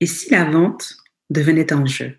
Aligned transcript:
Et 0.00 0.06
si 0.06 0.30
la 0.30 0.44
vente 0.44 0.96
devenait 1.28 1.72
un 1.72 1.84
jeu 1.84 2.18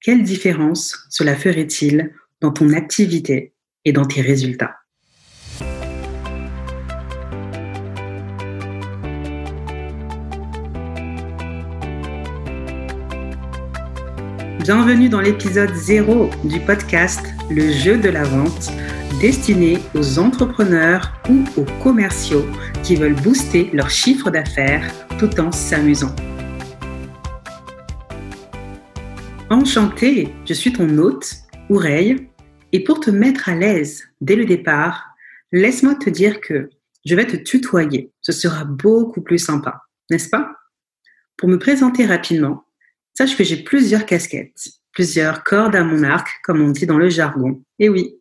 Quelle 0.00 0.22
différence 0.22 1.06
cela 1.10 1.36
ferait-il 1.36 2.10
dans 2.40 2.52
ton 2.52 2.72
activité 2.72 3.52
et 3.84 3.92
dans 3.92 4.06
tes 4.06 4.22
résultats? 4.22 4.76
Bienvenue 14.60 15.10
dans 15.10 15.20
l'épisode 15.20 15.74
0 15.74 16.30
du 16.44 16.60
podcast 16.60 17.20
Le 17.50 17.72
jeu 17.72 17.98
de 17.98 18.08
la 18.08 18.22
vente, 18.24 18.70
destiné 19.20 19.80
aux 19.94 20.18
entrepreneurs 20.18 21.12
ou 21.28 21.44
aux 21.60 21.66
commerciaux 21.82 22.46
qui 22.82 22.96
veulent 22.96 23.20
booster 23.20 23.68
leur 23.74 23.90
chiffre 23.90 24.30
d'affaires 24.30 24.90
tout 25.18 25.38
en 25.38 25.52
s'amusant. 25.52 26.16
Enchantée, 29.48 30.34
je 30.44 30.52
suis 30.54 30.72
ton 30.72 30.98
hôte, 30.98 31.36
Oureille, 31.70 32.28
et 32.72 32.82
pour 32.82 32.98
te 32.98 33.10
mettre 33.10 33.48
à 33.48 33.54
l'aise 33.54 34.04
dès 34.20 34.34
le 34.34 34.44
départ, 34.44 35.14
laisse-moi 35.52 35.94
te 35.94 36.10
dire 36.10 36.40
que 36.40 36.68
je 37.04 37.14
vais 37.14 37.26
te 37.26 37.36
tutoyer. 37.36 38.10
Ce 38.20 38.32
sera 38.32 38.64
beaucoup 38.64 39.22
plus 39.22 39.38
sympa, 39.38 39.82
n'est-ce 40.10 40.28
pas? 40.28 40.56
Pour 41.36 41.48
me 41.48 41.58
présenter 41.58 42.06
rapidement, 42.06 42.66
Sache 43.16 43.36
que 43.36 43.44
j'ai 43.44 43.62
plusieurs 43.62 44.04
casquettes, 44.04 44.68
plusieurs 44.92 45.42
cordes 45.42 45.74
à 45.74 45.82
mon 45.82 46.02
arc, 46.02 46.28
comme 46.42 46.60
on 46.60 46.70
dit 46.70 46.84
dans 46.84 46.98
le 46.98 47.08
jargon. 47.08 47.62
Et 47.78 47.88
oui, 47.88 48.20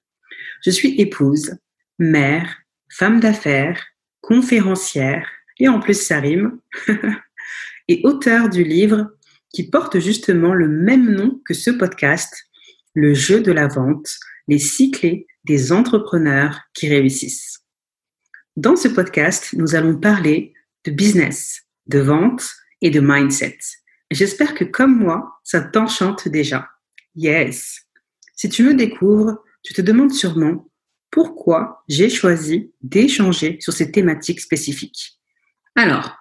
je 0.63 0.70
suis 0.70 1.01
épouse, 1.01 1.57
mère, 1.99 2.55
femme 2.89 3.20
d'affaires, 3.20 3.84
conférencière, 4.21 5.27
et 5.59 5.67
en 5.67 5.81
plus 5.81 6.01
ça 6.01 6.21
rime, 6.21 6.59
et 7.89 8.01
auteur 8.05 8.48
du 8.48 8.63
livre 8.63 9.14
qui 9.55 9.69
porte 9.69 9.99
justement 9.99 10.53
le 10.53 10.67
même 10.67 11.09
nom 11.15 11.41
que 11.45 11.53
ce 11.53 11.71
podcast, 11.71 12.34
Le 12.93 13.13
jeu 13.13 13.41
de 13.41 13.51
la 13.51 13.67
vente, 13.67 14.09
les 14.47 14.59
six 14.59 14.91
clés 14.91 15.27
des 15.45 15.71
entrepreneurs 15.71 16.62
qui 16.73 16.87
réussissent. 16.87 17.62
Dans 18.57 18.75
ce 18.75 18.87
podcast, 18.87 19.53
nous 19.53 19.75
allons 19.75 19.97
parler 19.97 20.53
de 20.85 20.91
business, 20.91 21.63
de 21.87 21.99
vente 21.99 22.53
et 22.81 22.89
de 22.89 23.01
mindset. 23.01 23.57
J'espère 24.12 24.55
que 24.55 24.63
comme 24.63 24.97
moi, 24.97 25.39
ça 25.43 25.62
t'enchante 25.62 26.27
déjà. 26.27 26.69
Yes. 27.15 27.81
Si 28.34 28.49
tu 28.49 28.63
me 28.63 28.73
découvres, 28.73 29.41
tu 29.62 29.73
te 29.73 29.81
demandes 29.81 30.13
sûrement 30.13 30.69
pourquoi 31.12 31.84
j'ai 31.87 32.09
choisi 32.09 32.73
d'échanger 32.81 33.57
sur 33.62 33.73
ces 33.73 33.91
thématiques 33.91 34.41
spécifiques. 34.41 35.19
Alors, 35.75 36.17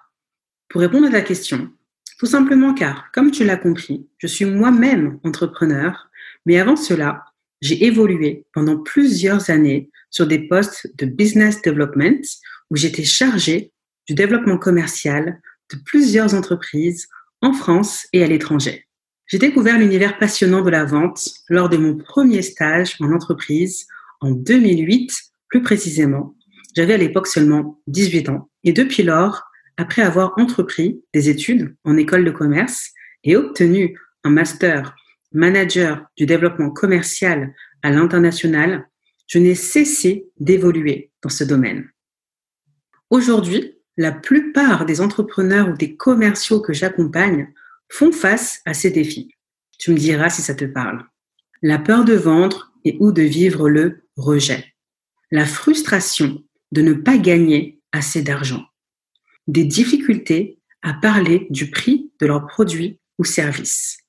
pour 0.69 0.81
répondre 0.81 1.07
à 1.07 1.11
ta 1.11 1.21
question, 1.21 1.71
tout 2.17 2.25
simplement 2.25 2.73
car, 2.73 3.11
comme 3.13 3.31
tu 3.31 3.43
l'as 3.43 3.57
compris, 3.57 4.07
je 4.17 4.27
suis 4.27 4.45
moi-même 4.45 5.19
entrepreneur, 5.23 6.09
mais 6.45 6.59
avant 6.59 6.75
cela, 6.75 7.25
j'ai 7.61 7.85
évolué 7.85 8.45
pendant 8.53 8.77
plusieurs 8.77 9.49
années 9.49 9.89
sur 10.09 10.27
des 10.27 10.47
postes 10.47 10.89
de 10.97 11.05
business 11.05 11.61
development 11.61 12.21
où 12.69 12.75
j'étais 12.75 13.03
chargée 13.03 13.71
du 14.07 14.13
développement 14.13 14.57
commercial 14.57 15.41
de 15.71 15.77
plusieurs 15.85 16.33
entreprises 16.35 17.07
en 17.41 17.53
France 17.53 18.07
et 18.13 18.23
à 18.23 18.27
l'étranger. 18.27 18.87
J'ai 19.27 19.39
découvert 19.39 19.79
l'univers 19.79 20.19
passionnant 20.19 20.61
de 20.61 20.69
la 20.69 20.85
vente 20.85 21.29
lors 21.49 21.69
de 21.69 21.77
mon 21.77 21.97
premier 21.97 22.43
stage 22.43 22.95
en 22.99 23.11
entreprise 23.11 23.87
en 24.21 24.31
2008, 24.31 25.11
plus 25.49 25.63
précisément. 25.63 26.35
J'avais 26.75 26.93
à 26.93 26.97
l'époque 26.97 27.27
seulement 27.27 27.81
18 27.87 28.29
ans. 28.29 28.49
Et 28.63 28.73
depuis 28.73 29.03
lors, 29.03 29.43
après 29.77 30.01
avoir 30.01 30.33
entrepris 30.37 31.01
des 31.13 31.29
études 31.29 31.75
en 31.83 31.97
école 31.97 32.25
de 32.25 32.31
commerce 32.31 32.91
et 33.23 33.35
obtenu 33.35 33.97
un 34.23 34.29
master 34.29 34.95
manager 35.31 36.05
du 36.17 36.25
développement 36.25 36.71
commercial 36.71 37.53
à 37.83 37.91
l'international, 37.91 38.87
je 39.27 39.39
n'ai 39.39 39.55
cessé 39.55 40.27
d'évoluer 40.39 41.11
dans 41.21 41.29
ce 41.29 41.43
domaine. 41.43 41.89
Aujourd'hui, 43.09 43.75
la 43.97 44.11
plupart 44.11 44.85
des 44.85 45.01
entrepreneurs 45.01 45.69
ou 45.69 45.73
des 45.73 45.95
commerciaux 45.95 46.61
que 46.61 46.73
j'accompagne 46.73 47.53
font 47.89 48.11
face 48.11 48.61
à 48.65 48.73
ces 48.73 48.91
défis. 48.91 49.31
Tu 49.77 49.91
me 49.91 49.97
diras 49.97 50.29
si 50.29 50.41
ça 50.41 50.55
te 50.55 50.65
parle. 50.65 51.05
La 51.61 51.79
peur 51.79 52.05
de 52.05 52.13
vendre 52.13 52.71
et 52.83 52.97
ou 52.99 53.11
de 53.11 53.21
vivre 53.21 53.69
le 53.69 54.07
rejet. 54.15 54.73
La 55.31 55.45
frustration 55.45 56.43
de 56.71 56.81
ne 56.81 56.93
pas 56.93 57.17
gagner 57.17 57.81
assez 57.91 58.21
d'argent. 58.21 58.63
Des 59.47 59.65
difficultés 59.65 60.59
à 60.81 60.93
parler 60.93 61.47
du 61.49 61.71
prix 61.71 62.11
de 62.19 62.27
leurs 62.27 62.45
produits 62.47 62.99
ou 63.17 63.23
services. 63.23 63.99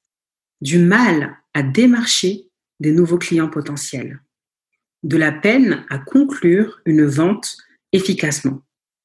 Du 0.61 0.79
mal 0.79 1.37
à 1.55 1.63
démarcher 1.63 2.49
des 2.81 2.93
nouveaux 2.93 3.19
clients 3.19 3.51
potentiels. 3.51 4.21
De 5.03 5.17
la 5.17 5.33
peine 5.33 5.85
à 5.89 5.99
conclure 5.99 6.81
une 6.85 7.05
vente 7.05 7.57
efficacement 7.93 8.63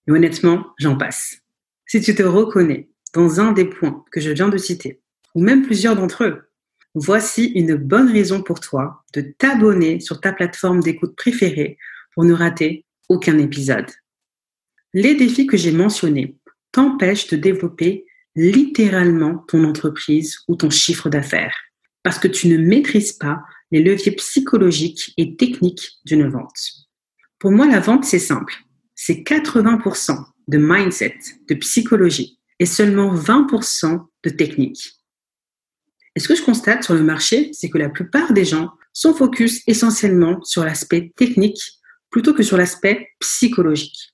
et 0.07 0.11
honnêtement, 0.11 0.67
j'en 0.79 0.97
passe. 0.97 1.37
Si 1.85 2.01
tu 2.01 2.15
te 2.15 2.23
reconnais 2.23 2.89
dans 3.13 3.39
un 3.39 3.51
des 3.51 3.65
points 3.65 4.03
que 4.11 4.21
je 4.21 4.31
viens 4.31 4.49
de 4.49 4.57
citer, 4.57 5.01
ou 5.35 5.43
même 5.43 5.63
plusieurs 5.63 5.95
d'entre 5.95 6.23
eux, 6.23 6.49
voici 6.95 7.47
une 7.55 7.75
bonne 7.75 8.11
raison 8.11 8.41
pour 8.41 8.59
toi 8.59 9.03
de 9.13 9.21
t'abonner 9.37 9.99
sur 9.99 10.19
ta 10.19 10.33
plateforme 10.33 10.81
d'écoute 10.81 11.15
préférée 11.15 11.77
pour 12.13 12.25
ne 12.25 12.33
rater 12.33 12.85
aucun 13.09 13.37
épisode. 13.37 13.89
Les 14.93 15.15
défis 15.15 15.47
que 15.47 15.57
j'ai 15.57 15.71
mentionnés 15.71 16.37
t'empêchent 16.71 17.27
de 17.27 17.37
développer 17.37 18.05
littéralement 18.35 19.37
ton 19.47 19.63
entreprise 19.63 20.39
ou 20.47 20.55
ton 20.55 20.69
chiffre 20.69 21.09
d'affaires 21.09 21.55
parce 22.03 22.17
que 22.17 22.27
tu 22.27 22.47
ne 22.47 22.57
maîtrises 22.57 23.13
pas 23.13 23.41
les 23.71 23.83
leviers 23.83 24.13
psychologiques 24.13 25.13
et 25.17 25.35
techniques 25.35 25.99
d'une 26.05 26.27
vente. 26.27 26.87
Pour 27.39 27.51
moi, 27.51 27.67
la 27.67 27.79
vente, 27.79 28.05
c'est 28.05 28.19
simple 28.19 28.55
c'est 29.03 29.23
80% 29.23 30.15
de 30.47 30.57
mindset, 30.59 31.17
de 31.49 31.55
psychologie 31.55 32.37
et 32.59 32.67
seulement 32.67 33.15
20% 33.15 34.05
de 34.23 34.29
technique. 34.29 34.91
Et 36.15 36.19
ce 36.19 36.27
que 36.27 36.35
je 36.35 36.43
constate 36.43 36.83
sur 36.83 36.93
le 36.93 37.01
marché, 37.01 37.49
c'est 37.51 37.71
que 37.71 37.79
la 37.79 37.89
plupart 37.89 38.31
des 38.31 38.45
gens 38.45 38.69
sont 38.93 39.15
focus 39.15 39.63
essentiellement 39.65 40.39
sur 40.43 40.63
l'aspect 40.63 41.13
technique 41.15 41.59
plutôt 42.11 42.35
que 42.35 42.43
sur 42.43 42.57
l'aspect 42.57 43.07
psychologique. 43.19 44.10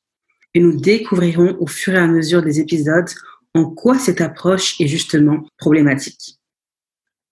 Et 0.53 0.59
nous 0.59 0.79
découvrirons 0.79 1.57
au 1.59 1.67
fur 1.67 1.93
et 1.93 1.97
à 1.97 2.07
mesure 2.07 2.41
des 2.41 2.59
épisodes 2.59 3.09
en 3.53 3.65
quoi 3.65 3.97
cette 3.97 4.21
approche 4.21 4.79
est 4.79 4.87
justement 4.87 5.47
problématique. 5.57 6.39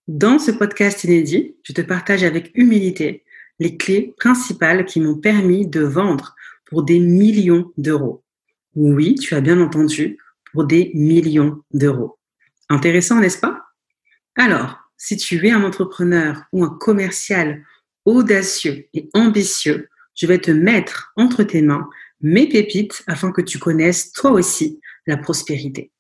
Dans 0.08 0.40
ce 0.40 0.52
podcast 0.52 1.04
inédit, 1.04 1.56
je 1.64 1.74
te 1.74 1.82
partage 1.82 2.24
avec 2.24 2.52
humilité 2.56 3.24
les 3.60 3.78
clés 3.78 4.14
principales 4.18 4.86
qui 4.86 5.00
m'ont 5.00 5.18
permis 5.18 5.68
de 5.68 5.82
vendre 5.82 6.36
pour 6.66 6.84
des 6.84 7.00
millions 7.00 7.72
d'euros. 7.78 8.24
Oui, 8.76 9.16
tu 9.16 9.34
as 9.36 9.42
bien 9.42 9.60
entendu, 9.62 10.18
pour 10.52 10.66
des 10.66 10.92
millions 10.94 11.62
d'euros. 11.72 12.18
Intéressant, 12.70 13.20
n'est-ce 13.20 13.40
pas? 13.40 13.62
Alors, 14.36 14.78
si 14.98 15.18
tu 15.18 15.46
es 15.46 15.52
un 15.52 15.64
entrepreneur 15.64 16.44
ou 16.52 16.64
un 16.64 16.70
commercial 16.70 17.64
audacieux 18.06 18.88
et 18.94 19.10
ambitieux, 19.14 19.90
je 20.16 20.28
vais 20.28 20.40
te 20.40 20.52
mettre 20.52 21.12
entre 21.18 21.44
tes 21.44 21.62
mains 21.62 21.90
mes 22.22 22.48
pépites 22.48 23.04
afin 23.08 23.32
que 23.32 23.42
tu 23.42 23.60
connaisses 23.60 24.12
toi 24.12 24.32
aussi 24.32 24.80
la 25.08 25.18
prospérité. 25.18 25.92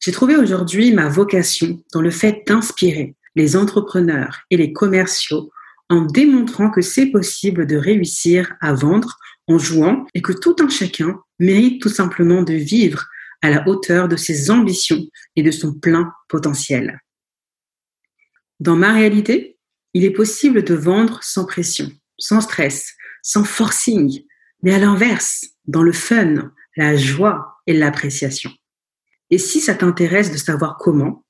J'ai 0.00 0.12
trouvé 0.12 0.36
aujourd'hui 0.36 0.92
ma 0.92 1.08
vocation 1.08 1.82
dans 1.92 2.00
le 2.00 2.10
fait 2.10 2.42
d'inspirer 2.46 3.14
les 3.34 3.56
entrepreneurs 3.56 4.40
et 4.50 4.56
les 4.56 4.72
commerciaux 4.72 5.50
en 5.88 6.02
démontrant 6.02 6.70
que 6.70 6.80
c'est 6.80 7.06
possible 7.06 7.66
de 7.66 7.76
réussir 7.76 8.54
à 8.60 8.72
vendre 8.72 9.18
en 9.48 9.58
jouant 9.58 10.06
et 10.14 10.22
que 10.22 10.32
tout 10.32 10.56
un 10.60 10.68
chacun 10.68 11.20
mérite 11.38 11.82
tout 11.82 11.88
simplement 11.88 12.42
de 12.42 12.54
vivre 12.54 13.06
à 13.42 13.50
la 13.50 13.66
hauteur 13.68 14.08
de 14.08 14.16
ses 14.16 14.50
ambitions 14.50 15.06
et 15.36 15.42
de 15.42 15.50
son 15.50 15.74
plein 15.74 16.12
potentiel. 16.28 17.00
Dans 18.60 18.76
ma 18.76 18.92
réalité, 18.92 19.58
il 19.94 20.04
est 20.04 20.12
possible 20.12 20.62
de 20.62 20.74
vendre 20.74 21.20
sans 21.22 21.44
pression, 21.44 21.90
sans 22.18 22.40
stress, 22.40 22.94
sans 23.22 23.44
forcing, 23.44 24.22
mais 24.62 24.74
à 24.74 24.78
l'inverse, 24.78 25.46
dans 25.66 25.82
le 25.82 25.92
fun, 25.92 26.52
la 26.76 26.96
joie 26.96 27.56
et 27.66 27.72
l'appréciation. 27.72 28.50
Et 29.30 29.38
si 29.38 29.60
ça 29.60 29.74
t'intéresse 29.74 30.32
de 30.32 30.36
savoir 30.36 30.76
comment, 30.78 31.24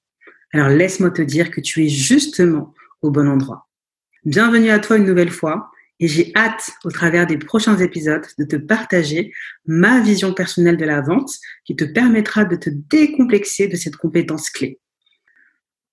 alors 0.52 0.68
laisse-moi 0.68 1.10
te 1.10 1.22
dire 1.22 1.50
que 1.50 1.60
tu 1.60 1.84
es 1.84 1.88
justement 1.88 2.74
au 3.02 3.10
bon 3.10 3.28
endroit. 3.28 3.68
Bienvenue 4.24 4.70
à 4.70 4.78
toi 4.78 4.96
une 4.96 5.04
nouvelle 5.04 5.30
fois 5.30 5.70
et 6.00 6.08
j'ai 6.08 6.32
hâte, 6.34 6.70
au 6.84 6.90
travers 6.90 7.26
des 7.26 7.36
prochains 7.36 7.76
épisodes, 7.76 8.26
de 8.38 8.44
te 8.44 8.56
partager 8.56 9.32
ma 9.66 10.00
vision 10.00 10.32
personnelle 10.32 10.78
de 10.78 10.84
la 10.84 11.02
vente 11.02 11.30
qui 11.64 11.76
te 11.76 11.84
permettra 11.84 12.44
de 12.44 12.56
te 12.56 12.70
décomplexer 12.70 13.68
de 13.68 13.76
cette 13.76 13.96
compétence 13.96 14.48
clé. 14.50 14.80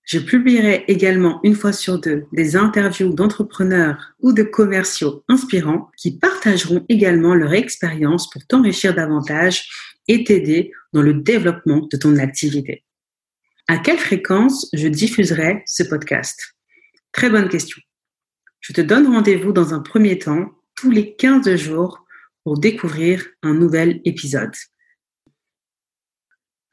Je 0.07 0.19
publierai 0.19 0.86
également 0.88 1.42
une 1.44 1.54
fois 1.54 1.74
sur 1.74 2.00
deux 2.00 2.24
des 2.31 2.56
interviews 2.56 3.13
d'entrepreneurs 3.13 4.13
ou 4.21 4.31
de 4.31 4.42
commerciaux 4.42 5.25
inspirants 5.27 5.92
qui 5.98 6.18
partageront 6.18 6.86
également 6.88 7.36
leur 7.36 7.54
expérience 7.54 8.30
pour 8.30 8.42
t'enrichir 8.48 8.95
davantage 8.95 9.68
et 10.07 10.24
t'aider 10.24 10.71
dans 10.94 11.01
le 11.01 11.13
développement 11.13 11.86
de 11.92 11.98
ton 11.98 12.15
activité. 12.19 12.86
À 13.68 13.80
quelle 13.80 13.98
fréquence 13.98 14.69
je 14.71 14.88
diffuserai 14.88 15.63
ce 15.65 15.83
podcast? 15.83 16.56
Très 17.12 17.30
bonne 17.30 17.50
question. 17.50 17.81
Je 18.62 18.71
te 18.71 18.80
donne 18.80 19.07
rendez-vous 19.07 19.51
dans 19.51 19.74
un 19.74 19.81
premier 19.81 20.18
temps 20.18 20.51
tous 20.75 20.89
les 20.89 21.18
15 21.18 21.54
jours 21.56 22.06
pour 22.45 22.57
découvrir 22.57 23.25
un 23.44 23.56
nouvel 23.56 24.00
épisode. 24.06 24.56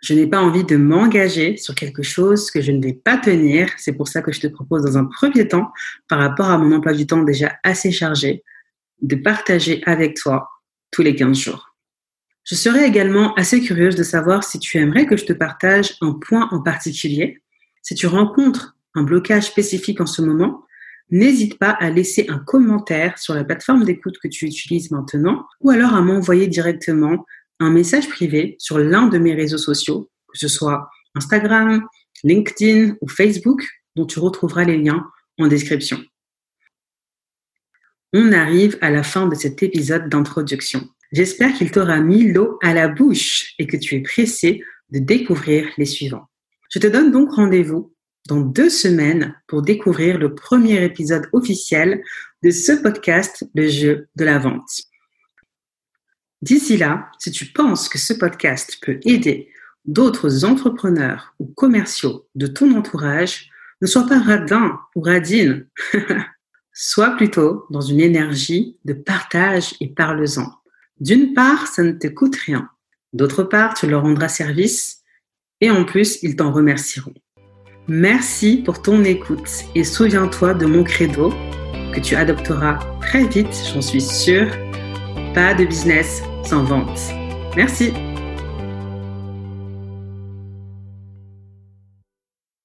Je 0.05 0.13
n'ai 0.13 0.27
pas 0.27 0.43
envie 0.43 0.65
de 0.65 0.77
m'engager 0.77 1.57
sur 1.57 1.75
quelque 1.75 2.03
chose 2.03 2.51
que 2.51 2.61
je 2.61 2.73
ne 2.73 2.83
vais 2.83 2.93
pas 2.93 3.17
tenir. 3.17 3.71
C'est 3.79 3.95
pour 3.95 4.07
ça 4.07 4.21
que 4.21 4.33
je 4.33 4.41
te 4.41 4.47
propose 4.47 4.83
dans 4.83 4.99
un 4.99 5.07
premier 5.07 5.49
temps, 5.49 5.73
par 6.11 6.19
rapport 6.19 6.51
à 6.51 6.59
mon 6.59 6.77
emploi 6.77 6.93
du 6.93 7.07
temps 7.07 7.23
déjà 7.23 7.57
assez 7.65 7.91
chargé, 7.91 8.45
de 9.01 9.17
partager 9.17 9.83
avec 9.87 10.15
toi 10.17 10.51
tous 10.91 11.01
les 11.01 11.15
15 11.17 11.39
jours. 11.39 11.75
Je 12.45 12.55
serais 12.55 12.87
également 12.87 13.33
assez 13.37 13.63
curieuse 13.63 13.97
de 13.97 14.03
savoir 14.03 14.45
si 14.45 14.59
tu 14.59 14.77
aimerais 14.77 15.07
que 15.07 15.17
je 15.17 15.25
te 15.25 15.33
partage 15.33 15.95
un 16.03 16.13
point 16.13 16.51
en 16.51 16.61
particulier. 16.61 17.41
Si 17.81 17.95
tu 17.95 18.07
rencontres 18.07 18.77
un 18.95 19.05
blocage 19.05 19.45
spécifique 19.45 20.03
en 20.03 20.07
ce 20.07 20.21
moment, 20.21 20.67
n'hésite 21.11 21.59
pas 21.59 21.71
à 21.71 21.89
laisser 21.89 22.27
un 22.29 22.41
commentaire 22.41 23.17
sur 23.17 23.33
la 23.33 23.43
plateforme 23.43 23.85
d'écoute 23.85 24.19
que 24.23 24.29
tu 24.29 24.45
utilises 24.45 24.91
maintenant 24.91 25.47
ou 25.63 25.71
alors 25.71 25.95
à 25.95 26.03
m'envoyer 26.03 26.47
directement 26.47 27.25
un 27.61 27.71
message 27.71 28.09
privé 28.09 28.57
sur 28.59 28.79
l'un 28.79 29.07
de 29.07 29.19
mes 29.19 29.35
réseaux 29.35 29.59
sociaux, 29.59 30.11
que 30.33 30.39
ce 30.39 30.49
soit 30.49 30.89
Instagram, 31.15 31.87
LinkedIn 32.23 32.97
ou 33.01 33.09
Facebook, 33.09 33.65
dont 33.97 34.07
tu 34.07 34.19
retrouveras 34.19 34.65
les 34.65 34.79
liens 34.79 35.07
en 35.39 35.47
description. 35.47 36.03
On 38.13 38.33
arrive 38.33 38.79
à 38.81 38.91
la 38.91 39.03
fin 39.03 39.27
de 39.27 39.35
cet 39.35 39.63
épisode 39.63 40.09
d'introduction. 40.09 40.89
J'espère 41.13 41.55
qu'il 41.55 41.71
t'aura 41.71 42.01
mis 42.01 42.33
l'eau 42.33 42.59
à 42.63 42.75
la 42.75 42.89
bouche 42.89 43.55
et 43.59 43.67
que 43.67 43.77
tu 43.77 43.97
es 43.97 44.01
pressé 44.01 44.63
de 44.91 44.99
découvrir 44.99 45.69
les 45.79 45.85
suivants. 45.85 46.29
Je 46.71 46.79
te 46.79 46.87
donne 46.87 47.11
donc 47.11 47.33
rendez-vous 47.33 47.95
dans 48.29 48.41
deux 48.41 48.71
semaines 48.71 49.35
pour 49.47 49.63
découvrir 49.63 50.19
le 50.19 50.35
premier 50.35 50.83
épisode 50.85 51.29
officiel 51.33 52.03
de 52.43 52.51
ce 52.51 52.73
podcast, 52.73 53.45
Le 53.55 53.69
jeu 53.69 54.09
de 54.17 54.25
la 54.25 54.39
vente. 54.39 54.83
D'ici 56.45 56.77
là, 56.77 57.11
si 57.19 57.31
tu 57.31 57.47
penses 57.47 57.89
que 57.89 57.97
ce 57.97 58.13
podcast 58.13 58.77
peut 58.83 59.01
aider 59.07 59.49
d'autres 59.87 60.45
entrepreneurs 60.45 61.35
ou 61.39 61.47
commerciaux 61.47 62.27
de 62.35 62.47
ton 62.47 62.77
entourage, 62.77 63.49
ne 63.81 63.87
sois 63.87 64.07
pas 64.07 64.19
radin 64.19 64.79
ou 64.95 65.01
radine. 65.01 65.67
sois 66.75 67.17
plutôt 67.17 67.65
dans 67.71 67.81
une 67.81 67.99
énergie 67.99 68.77
de 68.85 68.93
partage 68.93 69.75
et 69.81 69.89
parle-en. 69.89 70.53
D'une 71.01 71.33
part, 71.33 71.67
ça 71.67 71.83
ne 71.83 71.93
te 71.93 72.09
coûte 72.09 72.37
rien. 72.37 72.69
D'autre 73.15 73.43
part, 73.43 73.73
tu 73.73 73.87
leur 73.87 74.03
rendras 74.03 74.29
service 74.29 75.01
et 75.63 75.71
en 75.71 75.87
plus, 75.87 76.19
ils 76.23 76.37
t'en 76.37 76.53
remercieront. 76.53 77.15
Merci 77.89 78.59
pour 78.59 78.83
ton 78.83 79.03
écoute 79.03 79.49
et 79.75 79.83
souviens-toi 79.83 80.53
de 80.53 80.67
mon 80.67 80.85
credo 80.85 81.31
que 81.95 82.01
tu 82.01 82.15
adopteras 82.17 82.81
très 83.01 83.27
vite, 83.27 83.57
j'en 83.73 83.81
suis 83.81 84.03
sûre. 84.03 84.51
Pas 85.33 85.55
de 85.55 85.65
business 85.65 86.23
sans 86.45 86.65
vente. 86.65 87.13
Merci. 87.57 87.93